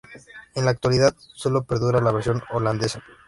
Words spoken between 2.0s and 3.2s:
la versión holandesa.